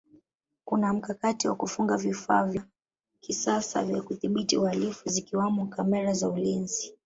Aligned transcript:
kuna 0.65 0.93
mkakati 0.93 1.47
wa 1.47 1.55
kufunga 1.55 1.97
vifaa 1.97 2.43
vya 2.45 2.65
kisasa 3.19 3.83
vya 3.83 4.01
kudhibiti 4.01 4.57
uhalifu 4.57 5.09
zikiwamo 5.09 5.65
kamera 5.67 6.13
za 6.13 6.29
ulinzi 6.29 6.95